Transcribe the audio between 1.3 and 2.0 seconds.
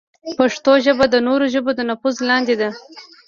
ژبو د